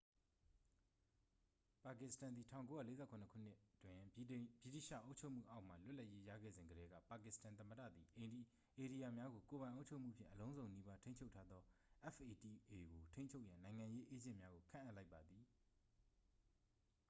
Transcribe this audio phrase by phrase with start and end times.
[1.83, 3.45] "ပါကစ္စတန်သည် ၁၉၄၇ ခုနှစ်တွင်
[4.15, 8.27] ဗြိတိသျှအုပ်ချုပ်မှုအောက်မှ လွတ်လပ်ရေးရခဲ့စဉ်ကတည်းက ပါကစ္စတန်သမ္မတသည် ဧ
[8.79, 11.61] ရိယာများကို ကိုယ်ပိုင်အုပ်ချုပ်မှုဖြင့် အလုံးစုံနီးပါးထိန်းချုပ်ထားသော
[12.01, 15.43] fata ကို အုပ်ချုပ်ရန် "နိုင်ငံရေးအေးဂျင့်များ" ကို ခန့်အပ်လိုက်ပါသည်။